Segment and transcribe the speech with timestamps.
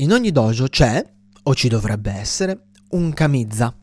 [0.00, 1.06] In ogni dojo c'è,
[1.42, 3.74] o ci dovrebbe essere, un kamiza,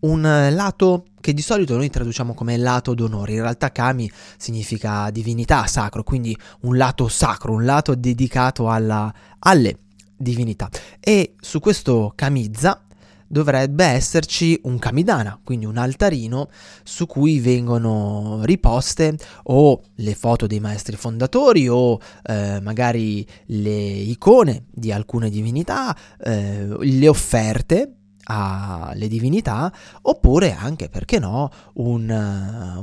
[0.00, 5.66] un lato che di solito noi traduciamo come lato d'onore, in realtà kami significa divinità,
[5.66, 9.80] sacro, quindi un lato sacro, un lato dedicato alla, alle
[10.16, 10.70] divinità.
[11.00, 12.86] E su questo kamiza
[13.28, 16.48] dovrebbe esserci un kamidana, quindi un altarino
[16.82, 24.64] su cui vengono riposte o le foto dei maestri fondatori o eh, magari le icone
[24.70, 27.92] di alcune divinità, eh, le offerte
[28.30, 29.72] alle divinità
[30.02, 32.10] oppure anche perché no un,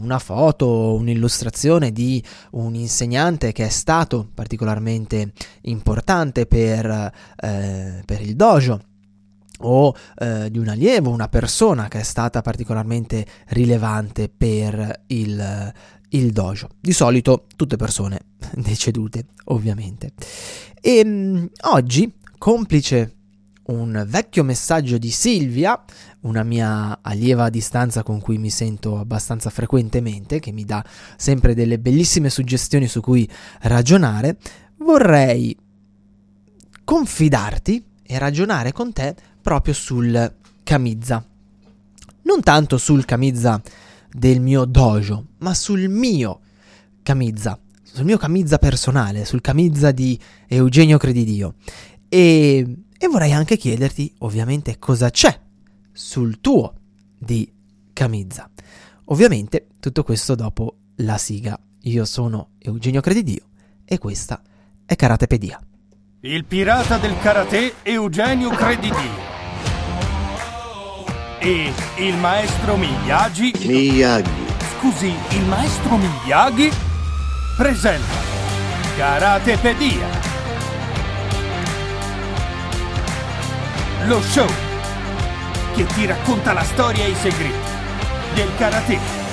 [0.01, 5.33] una foto un'illustrazione di un insegnante che è stato particolarmente
[5.63, 8.79] importante per, eh, per il dojo
[9.59, 15.73] o eh, di un allievo, una persona che è stata particolarmente rilevante per il,
[16.09, 16.69] il dojo.
[16.79, 18.19] Di solito tutte persone
[18.53, 20.11] decedute, ovviamente.
[20.81, 23.13] E mh, mm, oggi, complice
[23.65, 25.83] un vecchio messaggio di Silvia,
[26.21, 30.83] una mia allieva a distanza con cui mi sento abbastanza frequentemente, che mi dà
[31.15, 33.27] sempre delle bellissime suggestioni su cui
[33.61, 34.37] ragionare,
[34.77, 35.57] vorrei
[36.83, 41.23] confidarti e ragionare con te proprio sul Kamiza.
[42.23, 43.61] Non tanto sul Kamiza
[44.11, 46.39] del mio dojo, ma sul mio
[47.03, 51.53] Kamiza, sul mio Kamiza personale, sul Kamiza di Eugenio Credidio.
[52.09, 55.39] E, e vorrei anche chiederti, ovviamente, cosa c'è
[55.91, 56.73] sul tuo
[57.15, 57.47] di
[57.93, 58.49] Kamiza.
[59.05, 61.55] Ovviamente tutto questo dopo la siga.
[61.81, 63.43] Io sono Eugenio Credidio
[63.85, 64.41] e questa
[64.83, 65.61] è Karatepedia.
[66.21, 69.34] Il pirata del karate Eugenio Credidio
[71.39, 73.53] e il maestro Miyagi.
[73.65, 74.45] Miyagi.
[74.77, 76.71] Scusi, il maestro Miyagi
[77.57, 78.15] presenta
[78.97, 80.07] Karatepedia.
[84.05, 84.47] Lo show
[85.73, 87.73] che ti racconta la storia e i segreti
[88.33, 89.24] del karate.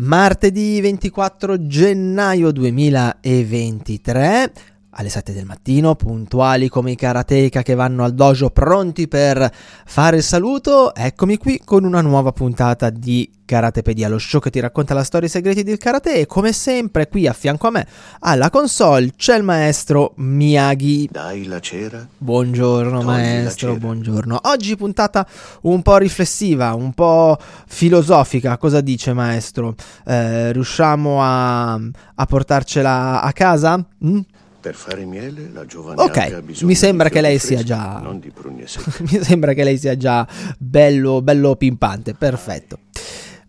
[0.00, 4.52] Martedì 24 gennaio 2023
[4.90, 9.50] alle 7 del mattino, puntuali come i karateka che vanno al dojo pronti per
[9.84, 14.60] fare il saluto, eccomi qui con una nuova puntata di Karatepedia, lo show che ti
[14.60, 17.70] racconta la storia e i segreti del karate e come sempre qui a fianco a
[17.72, 17.84] me
[18.20, 21.08] alla console c'è il maestro Miyagi.
[21.10, 22.06] Dai la cera.
[22.16, 24.38] Buongiorno Togli maestro, buongiorno.
[24.44, 25.26] Oggi puntata
[25.62, 27.36] un po' riflessiva, un po'
[27.66, 29.74] filosofica, cosa dice maestro?
[30.06, 33.84] Eh, riusciamo a, a portarcela a casa?
[34.04, 34.20] Mm?
[34.60, 37.98] Per fare miele la giovane Ok, ha bisogno mi sembra che lei fiori sia già
[37.98, 39.02] non di prugne secche.
[39.04, 40.26] mi sembra che lei sia già
[40.58, 42.80] bello bello pimpante, perfetto.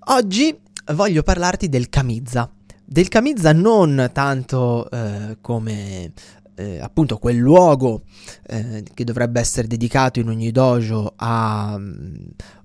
[0.06, 0.58] Oggi
[0.94, 2.50] voglio parlarti del Kamiza.
[2.84, 6.12] Del Kamiza non tanto eh, come
[6.56, 8.04] eh, appunto quel luogo
[8.48, 12.16] eh, che dovrebbe essere dedicato in ogni dojo a, mm,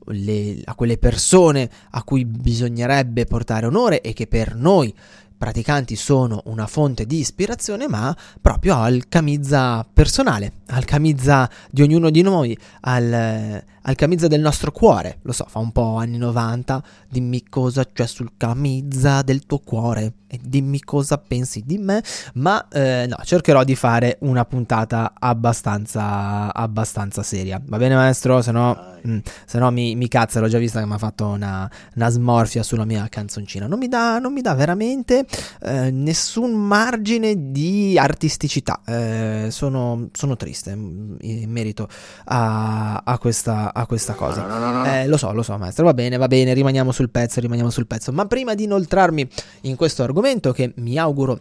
[0.06, 4.92] le, a quelle persone a cui bisognerebbe portare onore e che per noi
[5.36, 12.10] praticanti sono una fonte di ispirazione, ma proprio al camizza personale, al camizza di ognuno
[12.10, 15.18] di noi, al, al camizza del nostro cuore.
[15.22, 20.12] Lo so, fa un po' anni 90, dimmi cosa c'è sul camizza del tuo cuore
[20.28, 22.02] e dimmi cosa pensi di me,
[22.34, 27.60] ma eh, no, cercherò di fare una puntata abbastanza, abbastanza seria.
[27.64, 28.42] Va bene maestro?
[28.42, 31.26] Se no, mm, se no mi, mi cazzo, l'ho già vista che mi ha fatto
[31.26, 33.68] una, una, smorfia sulla mia canzoncina.
[33.68, 35.24] Non mi dà, non mi dà veramente
[35.62, 38.80] eh, nessun margine di artisticità.
[38.84, 41.88] Eh, sono, sono, triste in merito
[42.24, 44.46] a, a, questa, a questa cosa.
[44.46, 47.10] No, no, no, eh, lo so, lo so maestro, va bene, va bene, rimaniamo sul
[47.10, 48.10] pezzo, rimaniamo sul pezzo.
[48.12, 49.28] Ma prima di inoltrarmi
[49.62, 51.38] in questo argomento, che mi auguro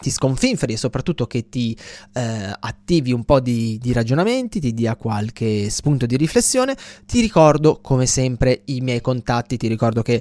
[0.00, 1.76] ti sconfinferi e soprattutto che ti
[2.14, 6.76] eh, attivi un po' di, di, ragionamenti, ti dia qualche spunto di riflessione.
[7.06, 10.20] Ti ricordo come sempre i miei contatti, ti ricordo che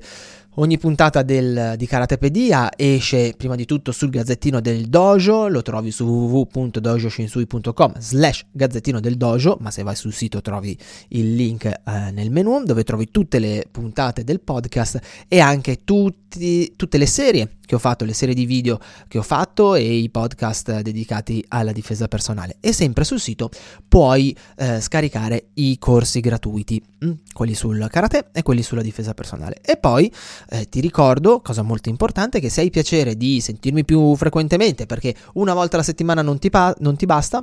[0.55, 5.91] Ogni puntata del, di Karatepedia esce prima di tutto sul gazzettino del dojo, lo trovi
[5.91, 10.77] su www.dojoshinsui.com slash gazzettino del dojo, ma se vai sul sito trovi
[11.09, 14.99] il link eh, nel menu dove trovi tutte le puntate del podcast
[15.29, 19.21] e anche tutti, tutte le serie che ho fatto, le serie di video che ho
[19.21, 22.57] fatto e i podcast dedicati alla difesa personale.
[22.59, 23.49] E sempre sul sito
[23.87, 29.61] puoi eh, scaricare i corsi gratuiti, mm, quelli sul karate e quelli sulla difesa personale.
[29.61, 30.11] E poi
[30.49, 35.15] eh, ti ricordo, cosa molto importante, che se hai piacere di sentirmi più frequentemente, perché
[35.35, 37.41] una volta alla settimana non ti, pa- non ti basta,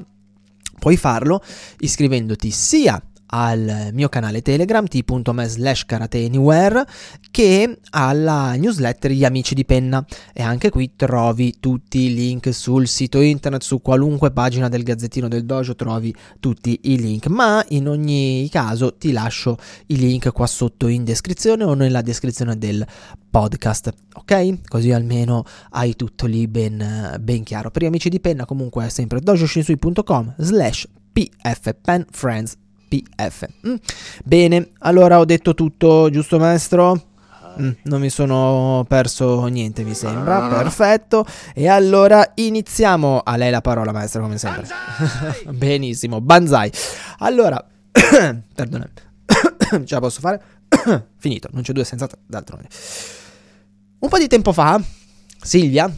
[0.78, 1.42] puoi farlo
[1.78, 6.86] iscrivendoti sia al mio canale Telegram t.me slash karateanywhere
[7.30, 12.86] che alla newsletter Gli Amici di Penna e anche qui trovi tutti i link sul
[12.86, 17.88] sito internet, su qualunque pagina del Gazzettino del Dojo trovi tutti i link, ma in
[17.88, 22.86] ogni caso ti lascio i link qua sotto in descrizione o nella descrizione del
[23.30, 24.60] podcast, ok?
[24.66, 27.70] Così almeno hai tutto lì ben, ben chiaro.
[27.70, 32.56] Per gli amici di penna comunque è sempre dojoshinsui.com slash pf pen friends
[32.88, 33.46] pf.
[33.66, 33.74] Mm.
[34.24, 37.02] Bene, allora ho detto tutto, giusto maestro?
[37.60, 40.48] Mm, non mi sono perso niente, mi sembra.
[40.48, 41.26] Perfetto.
[41.54, 43.20] E allora iniziamo.
[43.24, 44.66] A lei la parola, maestro, come sempre.
[45.50, 46.70] Benissimo, banzai.
[47.18, 47.64] Allora,
[48.54, 48.88] perdona,
[49.84, 50.40] ce la posso fare?
[51.18, 52.68] Finito, non c'è due senza d'altronde.
[53.98, 54.80] Un po' di tempo fa,
[55.40, 55.92] Silvia,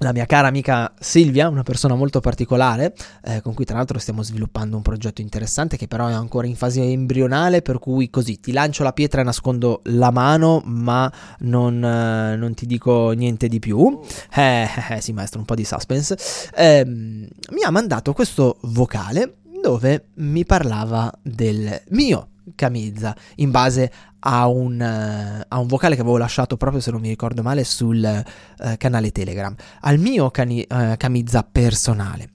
[0.00, 2.94] la mia cara amica Silvia, una persona molto particolare,
[3.24, 6.56] eh, con cui tra l'altro stiamo sviluppando un progetto interessante che però è ancora in
[6.56, 11.10] fase embrionale, per cui così ti lancio la pietra e nascondo la mano, ma
[11.40, 13.98] non, eh, non ti dico niente di più.
[14.34, 16.18] Eh, eh, eh sì, maestro, un po' di suspense.
[16.54, 23.90] Ehm, mi ha mandato questo vocale dove mi parlava del mio camizza in base
[24.28, 27.62] a un, uh, a un, vocale che avevo lasciato proprio se non mi ricordo male
[27.62, 32.30] sul uh, canale Telegram al mio cani- uh, camizza personale.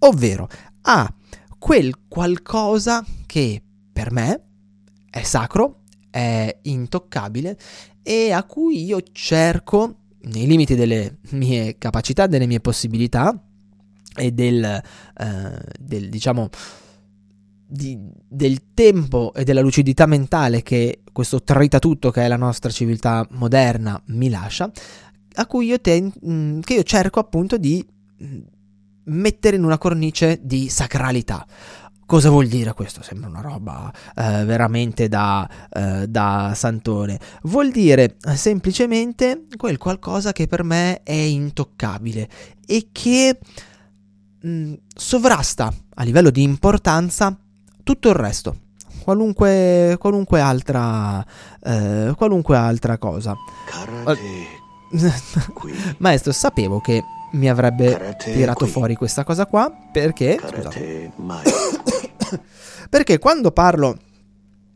[0.00, 0.48] Ovvero
[0.82, 1.12] a
[1.58, 3.62] quel qualcosa che
[3.92, 4.42] per me
[5.10, 7.58] è sacro è intoccabile
[8.02, 13.38] e a cui io cerco nei limiti delle mie capacità delle mie possibilità
[14.16, 14.82] e del,
[15.80, 16.48] del diciamo
[17.74, 17.98] di,
[18.28, 24.00] del tempo e della lucidità mentale che questo tritatutto che è la nostra civiltà moderna
[24.06, 24.70] mi lascia,
[25.36, 27.84] a cui io, ten- mm, io cerco appunto di
[28.22, 28.38] mm,
[29.06, 31.44] mettere in una cornice di sacralità.
[32.06, 33.02] Cosa vuol dire questo?
[33.02, 37.18] Sembra una roba eh, veramente da, eh, da, santone.
[37.42, 42.28] Vuol dire eh, semplicemente quel qualcosa che per me è intoccabile
[42.66, 43.38] e che
[44.42, 47.36] mh, mm, sovrasta a livello di importanza
[47.84, 48.56] tutto il resto,
[49.04, 51.24] qualunque, qualunque, altra,
[51.62, 53.36] eh, qualunque altra cosa.
[53.66, 54.62] Karate.
[55.98, 57.02] Maestro, sapevo che
[57.32, 58.72] mi avrebbe Karate tirato qui.
[58.72, 60.40] fuori questa cosa qua perché...
[62.90, 63.98] perché quando parlo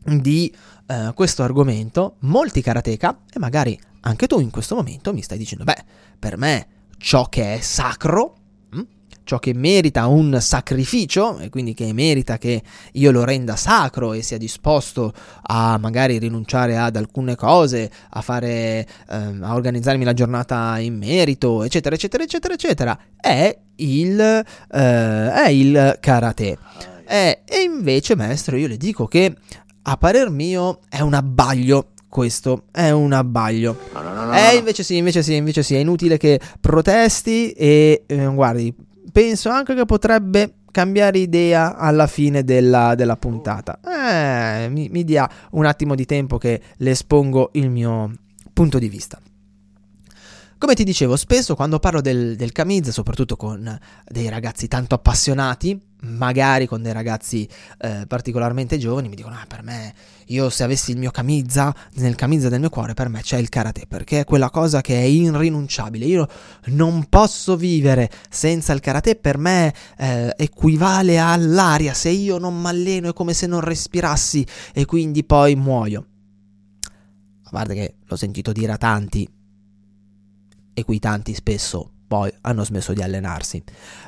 [0.03, 0.55] di
[0.87, 5.63] uh, questo argomento, molti karateka, e magari anche tu in questo momento mi stai dicendo,
[5.63, 5.83] beh,
[6.17, 6.67] per me
[6.97, 8.35] ciò che è sacro
[9.29, 14.23] ciò che merita un sacrificio e quindi che merita che io lo renda sacro e
[14.23, 20.79] sia disposto a magari rinunciare ad alcune cose, a fare ehm, a organizzarmi la giornata
[20.79, 26.57] in merito, eccetera, eccetera, eccetera, eccetera, è il, eh, è il karate.
[27.05, 29.35] Eh, e invece, maestro, io le dico che
[29.83, 33.77] a parer mio è un abbaglio questo è un abbaglio.
[33.93, 38.03] No, no, no, eh, invece sì, invece sì, invece sì, è inutile che protesti e
[38.07, 38.73] eh, guardi,
[39.11, 43.79] penso anche che potrebbe cambiare idea alla fine della, della puntata.
[43.83, 48.11] Eh, mi, mi dia un attimo di tempo che le espongo il mio
[48.53, 49.19] punto di vista.
[50.59, 55.81] Come ti dicevo, spesso quando parlo del, del Kamiz, soprattutto con dei ragazzi tanto appassionati,
[56.01, 57.47] magari con dei ragazzi
[57.77, 59.93] eh, particolarmente giovani, mi dicono: ah, per me,
[60.25, 63.47] io se avessi il mio Kamiza, nel Kamiza del mio cuore, per me c'è il
[63.47, 66.05] karate, perché è quella cosa che è irrinunciabile.
[66.05, 66.27] Io
[66.65, 71.93] non posso vivere senza il karate, per me eh, equivale all'aria.
[71.93, 76.05] Se io non mi alleno è come se non respirassi e quindi poi muoio.
[77.43, 79.37] A parte che l'ho sentito dire a tanti
[80.79, 83.63] e cui tanti spesso poi hanno smesso di allenarsi.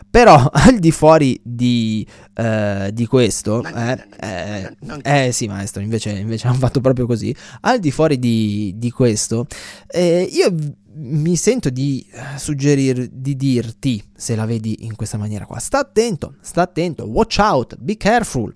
[0.09, 6.47] Però al di fuori di, eh, di questo, eh, eh, eh, sì maestro, invece, invece,
[6.49, 9.45] hanno fatto proprio così, al di fuori di, di questo,
[9.87, 10.53] eh, io
[10.93, 15.79] mi sento di eh, suggerire, di dirti, se la vedi in questa maniera qua, sta
[15.79, 18.53] attento, sta attento, watch out, be careful.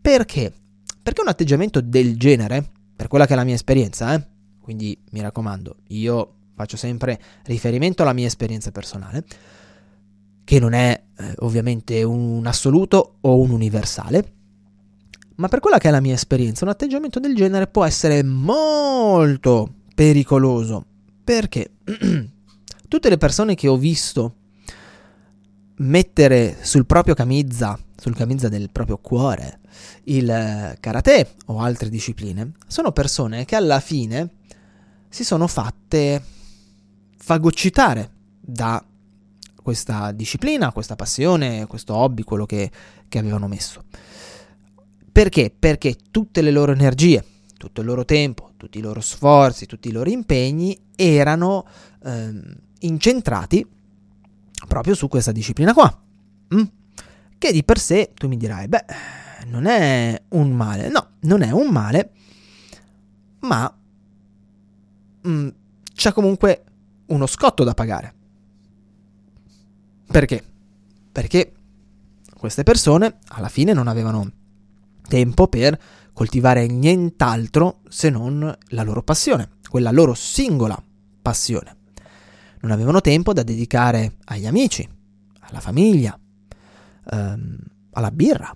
[0.00, 0.52] Perché?
[1.02, 2.64] Perché un atteggiamento del genere,
[2.94, 4.24] per quella che è la mia esperienza, eh,
[4.60, 9.24] quindi mi raccomando, io faccio sempre riferimento alla mia esperienza personale,
[10.42, 14.32] che non è eh, ovviamente un assoluto o un universale,
[15.36, 19.72] ma per quella che è la mia esperienza, un atteggiamento del genere può essere molto
[19.94, 20.84] pericoloso,
[21.22, 21.70] perché?
[22.88, 24.34] Tutte le persone che ho visto
[25.76, 29.60] mettere sul proprio camizza, sul camizza del proprio cuore,
[30.04, 34.30] il eh, karate o altre discipline, sono persone che alla fine
[35.08, 36.22] si sono fatte
[37.28, 38.82] fagocitare da
[39.62, 42.70] questa disciplina, questa passione, questo hobby, quello che,
[43.06, 43.84] che avevano messo.
[45.12, 45.54] Perché?
[45.56, 47.22] Perché tutte le loro energie,
[47.58, 51.66] tutto il loro tempo, tutti i loro sforzi, tutti i loro impegni erano
[52.02, 53.66] ehm, incentrati
[54.66, 56.02] proprio su questa disciplina qua.
[56.54, 56.62] Mm?
[57.36, 58.84] Che di per sé tu mi dirai, beh,
[59.48, 60.88] non è un male.
[60.88, 62.10] No, non è un male,
[63.40, 63.70] ma
[65.28, 65.48] mm,
[65.92, 66.62] c'è comunque
[67.08, 68.14] uno scotto da pagare.
[70.10, 70.42] Perché?
[71.12, 71.52] Perché
[72.36, 74.30] queste persone alla fine non avevano
[75.08, 75.78] tempo per
[76.12, 80.80] coltivare nient'altro se non la loro passione, quella loro singola
[81.20, 81.76] passione.
[82.60, 84.88] Non avevano tempo da dedicare agli amici,
[85.40, 86.18] alla famiglia,
[87.10, 87.58] ehm,
[87.92, 88.52] alla birra,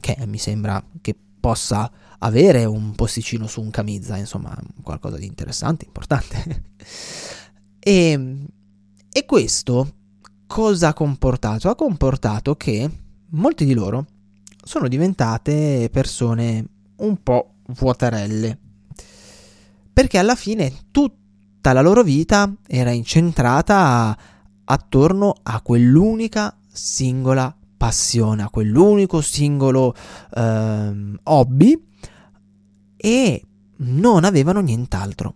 [0.00, 5.84] che mi sembra che possa avere un posticino su un camizza, insomma, qualcosa di interessante,
[5.84, 6.62] importante.
[7.88, 8.36] E,
[9.12, 9.92] e questo
[10.48, 11.68] cosa ha comportato?
[11.68, 12.90] Ha comportato che
[13.30, 14.06] molti di loro
[14.60, 16.66] sono diventate persone
[16.96, 18.58] un po' vuotarelle.
[19.92, 24.18] Perché alla fine tutta la loro vita era incentrata
[24.64, 29.94] attorno a quell'unica singola passione, a quell'unico singolo
[30.34, 31.86] ehm, hobby
[32.96, 33.42] e
[33.76, 35.34] non avevano nient'altro.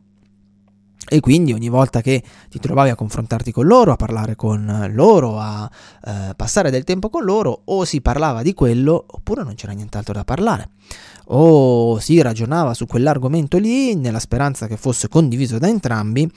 [1.08, 5.38] E quindi ogni volta che ti trovavi a confrontarti con loro, a parlare con loro,
[5.38, 5.68] a
[6.04, 10.12] eh, passare del tempo con loro, o si parlava di quello, oppure non c'era nient'altro
[10.12, 10.70] da parlare.
[11.32, 16.30] O si ragionava su quell'argomento lì nella speranza che fosse condiviso da entrambi,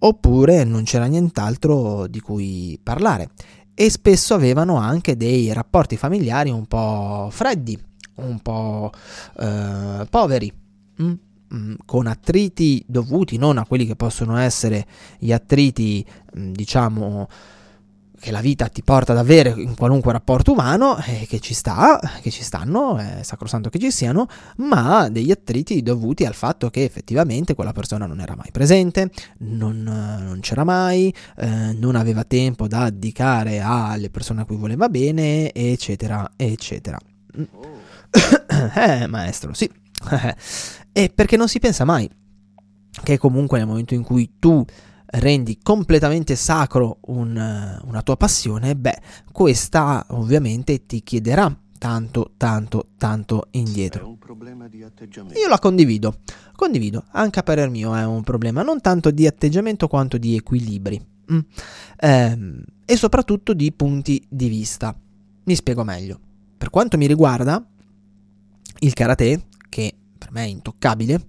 [0.00, 3.30] oppure non c'era nient'altro di cui parlare.
[3.72, 7.80] E spesso avevano anche dei rapporti familiari un po' freddi,
[8.16, 8.90] un po'
[9.38, 10.52] eh, poveri.
[11.00, 11.12] Mm?
[11.54, 14.86] Mm, con attriti dovuti non a quelli che possono essere
[15.18, 16.04] gli attriti,
[16.36, 17.26] mm, diciamo,
[18.20, 21.98] che la vita ti porta ad avere in qualunque rapporto umano, eh, che ci sta,
[22.20, 24.26] che ci stanno, è sacrosanto che ci siano,
[24.56, 29.82] ma degli attriti dovuti al fatto che effettivamente quella persona non era mai presente, non,
[29.82, 35.52] non c'era mai, eh, non aveva tempo da dedicare alle persone a cui voleva bene,
[35.52, 36.98] eccetera, eccetera.
[37.52, 37.76] Oh.
[38.74, 39.70] eh, maestro, sì.
[40.92, 42.08] E perché non si pensa mai
[43.02, 44.64] che comunque nel momento in cui tu
[45.10, 49.00] rendi completamente sacro un, una tua passione, beh,
[49.32, 54.18] questa ovviamente ti chiederà tanto, tanto, tanto indietro.
[55.34, 56.20] Io la condivido,
[56.54, 61.00] condivido, anche a parer mio è un problema non tanto di atteggiamento quanto di equilibri
[61.32, 61.38] mm.
[62.00, 64.94] ehm, e soprattutto di punti di vista.
[65.44, 66.20] Mi spiego meglio.
[66.58, 67.64] Per quanto mi riguarda,
[68.80, 71.28] il karate, che per me è intoccabile,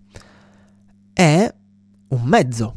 [1.13, 1.53] è
[2.09, 2.75] un mezzo,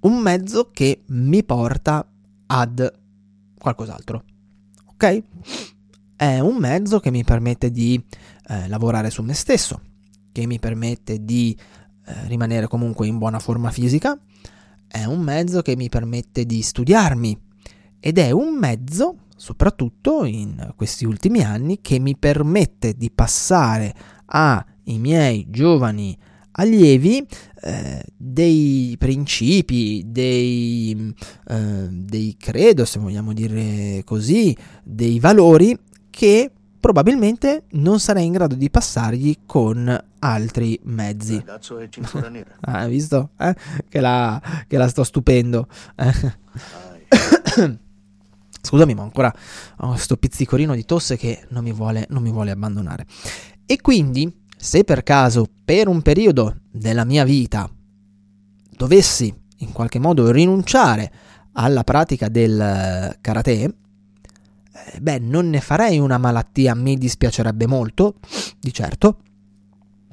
[0.00, 2.06] un mezzo che mi porta
[2.46, 2.98] ad
[3.58, 4.24] qualcos'altro.
[4.86, 5.22] Ok?
[6.16, 8.02] È un mezzo che mi permette di
[8.48, 9.80] eh, lavorare su me stesso,
[10.32, 14.18] che mi permette di eh, rimanere comunque in buona forma fisica,
[14.86, 17.40] è un mezzo che mi permette di studiarmi
[18.00, 23.94] ed è un mezzo, soprattutto in questi ultimi anni, che mi permette di passare
[24.26, 26.16] a i miei giovani
[26.52, 27.26] allievi
[27.62, 31.14] eh, dei principi, dei,
[31.48, 35.78] eh, dei credo, se vogliamo dire così, dei valori
[36.10, 41.42] che probabilmente non sarei in grado di passargli con altri mezzi.
[42.60, 43.30] ah, hai visto?
[43.38, 43.54] Eh?
[43.88, 45.68] Che, la, che, la, sto stupendo.
[48.62, 49.34] Scusami, ma ancora
[49.78, 53.06] ho questo pizzicorino di tosse che non mi vuole, non mi vuole abbandonare.
[53.66, 57.68] E quindi se per caso per un periodo della mia vita
[58.76, 61.10] dovessi in qualche modo rinunciare
[61.52, 63.74] alla pratica del eh, karate, eh,
[65.00, 68.16] beh, non ne farei una malattia, mi dispiacerebbe molto,
[68.58, 69.18] di certo.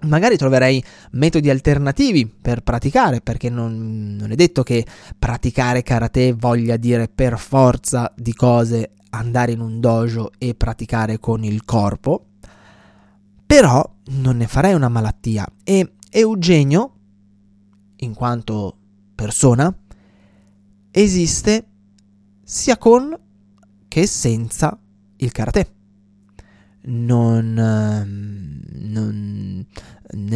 [0.01, 4.85] Magari troverei metodi alternativi per praticare, perché non, non è detto che
[5.17, 11.43] praticare karate voglia dire per forza di cose andare in un dojo e praticare con
[11.43, 12.25] il corpo,
[13.45, 16.93] però non ne farei una malattia e Eugenio,
[17.97, 18.77] in quanto
[19.15, 19.75] persona,
[20.91, 21.67] esiste
[22.43, 23.17] sia con
[23.87, 24.77] che senza
[25.17, 25.73] il karate.
[26.89, 29.65] Non, ehm, non,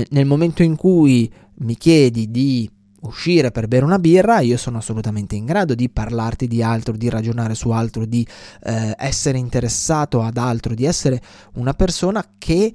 [0.10, 2.70] nel momento in cui mi chiedi di
[3.01, 7.10] uscire per bere una birra, io sono assolutamente in grado di parlarti di altro, di
[7.10, 8.28] ragionare su altro, di
[8.63, 11.22] eh, essere interessato ad altro, di essere
[11.54, 12.74] una persona che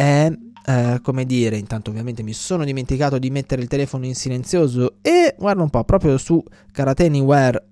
[0.00, 0.32] è
[0.64, 5.34] eh, come dire, intanto ovviamente mi sono dimenticato di mettere il telefono in silenzioso e
[5.38, 6.42] guarda un po', proprio su
[6.72, 7.66] Karate Anywhere,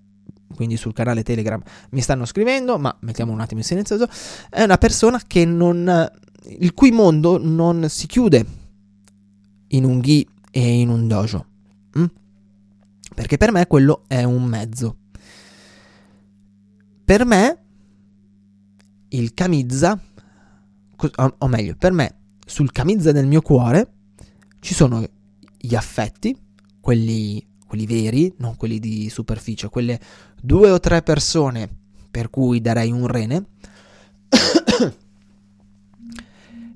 [0.54, 4.06] quindi sul canale Telegram mi stanno scrivendo, ma mettiamo un attimo in silenzioso,
[4.50, 6.10] è una persona che non
[6.44, 8.44] il cui mondo non si chiude
[9.68, 11.46] in un ghi e in un dojo.
[11.98, 12.04] Mm?
[13.14, 14.96] Perché per me quello è un mezzo.
[17.04, 17.58] Per me
[19.08, 19.98] il Kamiza,
[21.38, 22.17] o meglio, per me
[22.48, 23.92] sul Kamiza del mio cuore
[24.60, 25.06] ci sono
[25.56, 26.34] gli affetti,
[26.80, 30.00] quelli, quelli veri, non quelli di superficie, quelle
[30.40, 31.68] due o tre persone
[32.10, 33.44] per cui darei un rene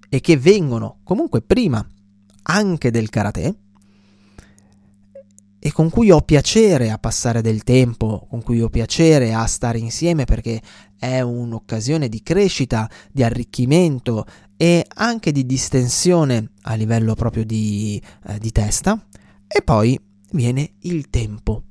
[0.09, 1.85] e che vengono comunque prima
[2.43, 3.57] anche del karate
[5.59, 9.79] e con cui ho piacere a passare del tempo, con cui ho piacere a stare
[9.79, 10.61] insieme perché
[11.03, 14.25] è un'occasione di crescita, di arricchimento
[14.57, 19.05] e anche di distensione a livello proprio di, eh, di testa.
[19.49, 19.99] E poi
[20.31, 21.65] viene il tempo.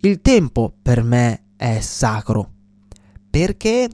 [0.00, 2.52] Il tempo per me è sacro
[3.30, 3.88] perché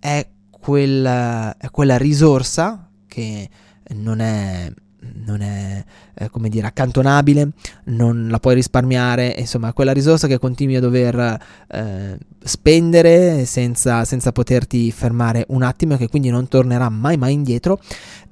[0.00, 3.50] è quella, è quella risorsa che
[3.90, 4.72] non è
[5.24, 5.84] non è
[6.14, 7.50] eh, come dire accantonabile,
[7.84, 14.32] non la puoi risparmiare, insomma, quella risorsa che continui a dover eh, spendere senza, senza,
[14.32, 17.80] poterti fermare un attimo e che quindi non tornerà mai mai indietro,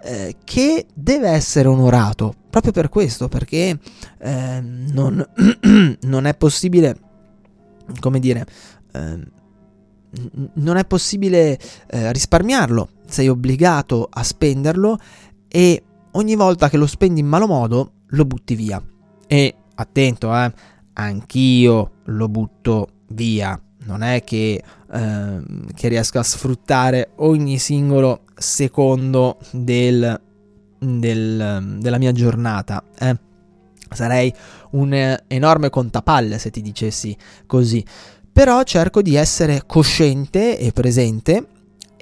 [0.02, 2.35] eh, che deve essere onorato.
[2.50, 3.79] Proprio per questo, perché
[4.19, 5.26] ehm, non,
[6.02, 6.97] non, è possibile,
[7.99, 8.47] come dire,
[8.93, 9.25] ehm,
[10.55, 14.99] non è possibile eh, risparmiarlo, sei obbligato a spenderlo
[15.49, 18.83] e ogni volta che lo spendi in malo modo lo butti via.
[19.26, 20.52] E attento, eh,
[20.95, 23.61] anch'io lo butto via.
[23.85, 25.42] Non è che, eh,
[25.75, 30.21] che riesco a sfruttare ogni singolo secondo del,
[30.78, 32.85] del, della mia giornata.
[32.99, 33.19] Eh.
[33.90, 34.33] Sarei
[34.71, 37.16] un enorme contapalle se ti dicessi
[37.47, 37.85] così.
[38.33, 41.47] Però cerco di essere cosciente e presente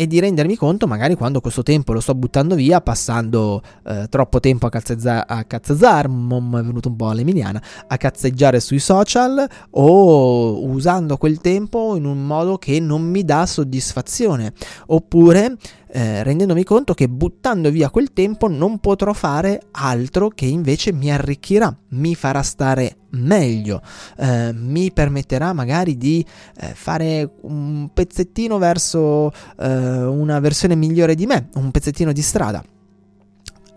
[0.01, 4.41] e di rendermi conto magari quando questo tempo lo sto buttando via passando eh, troppo
[4.41, 9.47] tempo a, cazzeggiare, a cazzeggiare, mi è venuto un po' all'emiliana, a cazzeggiare sui social
[9.73, 14.55] o usando quel tempo in un modo che non mi dà soddisfazione.
[14.87, 15.59] Oppure
[15.93, 21.11] eh, rendendomi conto che buttando via quel tempo non potrò fare altro che invece mi
[21.11, 23.83] arricchirà, mi farà stare meglio,
[24.17, 26.25] eh, mi permetterà magari di
[26.61, 32.63] eh, fare un pezzettino verso eh, una versione migliore di me, un pezzettino di strada,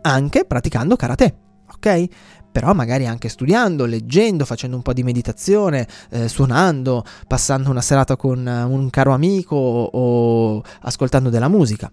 [0.02, 1.36] anche praticando karate,
[1.74, 2.08] ok?
[2.54, 8.16] Però magari anche studiando, leggendo, facendo un po' di meditazione, eh, suonando, passando una serata
[8.16, 11.92] con un caro amico o ascoltando della musica.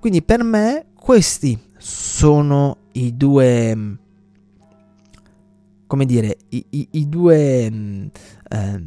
[0.00, 3.96] Quindi per me questi sono i due
[5.86, 8.86] come dire, i, i, i due eh,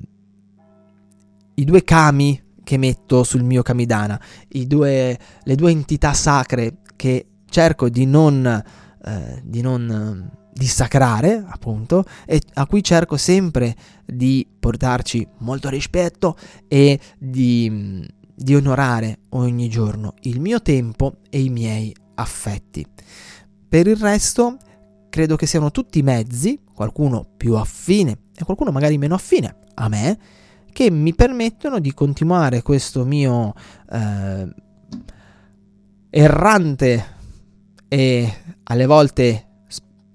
[1.61, 7.89] i due kami che metto sul mio kamidana, due, le due entità sacre che cerco
[7.89, 8.63] di non,
[9.03, 16.37] eh, di non dissacrare, appunto, e a cui cerco sempre di portarci molto rispetto
[16.67, 22.85] e di, di onorare ogni giorno il mio tempo e i miei affetti.
[23.67, 24.57] Per il resto,
[25.09, 30.19] credo che siano tutti mezzi, qualcuno più affine e qualcuno magari meno affine a me,
[30.71, 33.53] che mi permettono di continuare questo mio
[33.91, 34.47] eh,
[36.09, 37.05] errante
[37.87, 38.33] e
[38.63, 39.50] alle volte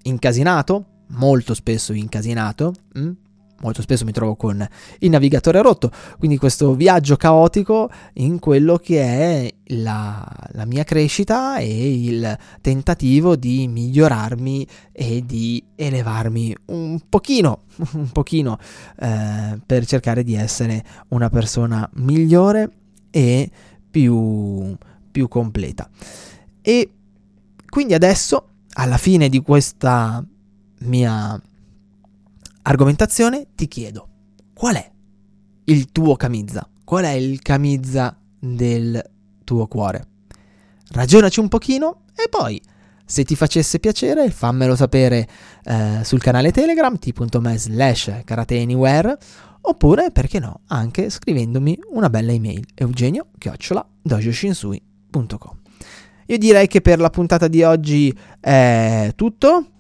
[0.07, 2.73] incasinato, molto spesso incasinato?
[2.99, 3.12] Mm?
[3.61, 4.66] molto spesso mi trovo con
[4.99, 11.57] il navigatore rotto, quindi questo viaggio caotico in quello che è la, la, mia crescita
[11.57, 17.62] e il tentativo di migliorarmi e di elevarmi un pochino,
[17.95, 18.59] un pochino
[18.99, 22.71] eh, per cercare di essere una persona migliore
[23.11, 23.51] e
[23.90, 24.77] più,
[25.11, 25.88] più completa.
[26.61, 26.90] E
[27.69, 30.25] quindi adesso alla fine di questa
[30.81, 31.41] mia
[32.62, 34.09] argomentazione ti chiedo
[34.53, 34.91] qual è
[35.65, 36.69] il tuo camizza?
[36.85, 39.03] Qual è il camizza del
[39.45, 40.07] tuo cuore?
[40.91, 42.61] Ragionaci un pochino e poi
[43.05, 45.29] se ti facesse piacere fammelo sapere
[45.65, 49.17] eh, sul canale Telegram t.me slash karateanywhere
[49.62, 55.66] oppure perché no anche scrivendomi una bella email eugenio chiocciola dojoshinsui.com
[56.27, 59.71] io direi che per la puntata di oggi è tutto.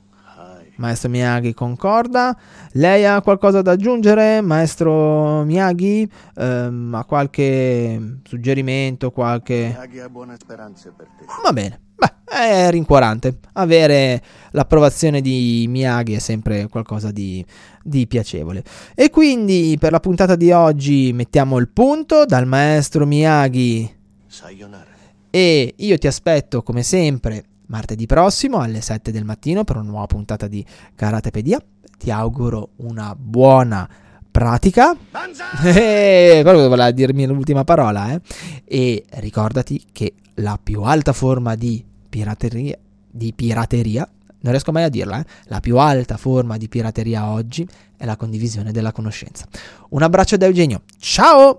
[0.76, 2.36] Maestro Miyagi concorda.
[2.72, 6.08] Lei ha qualcosa da aggiungere, maestro Miyagi?
[6.34, 9.72] Um, ha qualche suggerimento, qualche...
[9.74, 11.24] Miyagi ha buone speranze per te.
[11.42, 11.80] Va bene.
[11.96, 13.38] Beh, è rincuorante.
[13.54, 17.44] Avere l'approvazione di Miyagi è sempre qualcosa di,
[17.82, 18.62] di piacevole.
[18.94, 23.94] E quindi per la puntata di oggi mettiamo il punto dal maestro Miyagi.
[24.26, 24.94] Sayonara
[25.36, 30.06] E io ti aspetto come sempre martedì prossimo alle 7 del mattino per una nuova
[30.06, 31.60] puntata di Karatepedia.
[31.98, 33.86] Ti auguro una buona
[34.30, 34.96] pratica.
[35.62, 38.20] Eh, quello voleva dirmi l'ultima parola, eh.
[38.64, 42.78] E ricordati che la più alta forma di pirateria,
[43.10, 44.08] di pirateria
[44.40, 45.26] non riesco mai a dirla, eh?
[45.48, 47.68] la più alta forma di pirateria oggi
[47.98, 49.46] è la condivisione della conoscenza.
[49.90, 51.58] Un abbraccio da Eugenio, ciao!